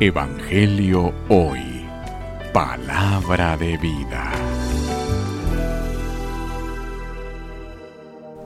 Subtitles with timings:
[0.00, 1.86] Evangelio Hoy.
[2.52, 4.32] Palabra de vida.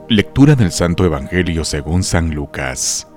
[0.08, 3.08] Lectura del Santo Evangelio según San Lucas.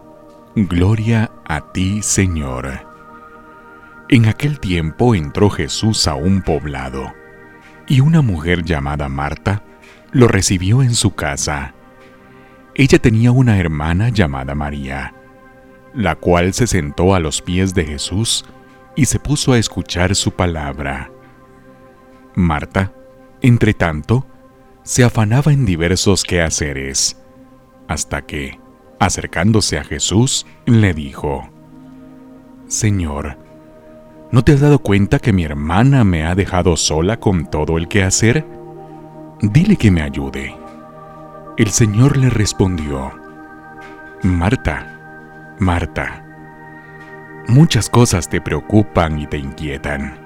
[0.56, 2.88] Gloria a ti, Señor.
[4.08, 7.14] En aquel tiempo entró Jesús a un poblado,
[7.88, 9.64] y una mujer llamada Marta
[10.12, 11.74] lo recibió en su casa.
[12.74, 15.14] Ella tenía una hermana llamada María,
[15.94, 18.46] la cual se sentó a los pies de Jesús
[18.96, 21.12] y se puso a escuchar su palabra.
[22.36, 22.94] Marta,
[23.42, 24.26] entre tanto,
[24.84, 27.22] se afanaba en diversos quehaceres,
[27.88, 28.60] hasta que,
[29.00, 31.50] acercándose a Jesús, le dijo,
[32.68, 33.38] Señor,
[34.32, 37.88] ¿no te has dado cuenta que mi hermana me ha dejado sola con todo el
[37.88, 38.46] quehacer?
[39.42, 40.56] Dile que me ayude.
[41.58, 43.12] El Señor le respondió,
[44.24, 44.99] Marta,
[45.60, 46.26] Marta,
[47.50, 50.18] muchas cosas te preocupan y te inquietan,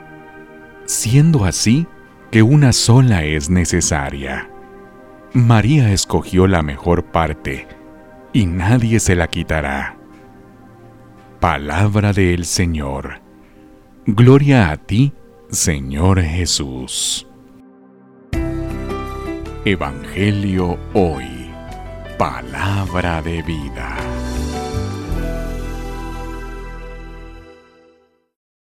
[0.86, 1.88] siendo así
[2.30, 4.50] que una sola es necesaria.
[5.34, 7.68] María escogió la mejor parte,
[8.32, 9.98] y nadie se la quitará.
[11.40, 13.22] Palabra del Señor.
[14.06, 15.14] Gloria a ti,
[15.50, 17.28] Señor Jesús.
[19.66, 21.50] Evangelio Hoy.
[22.20, 24.03] Palabra de vida.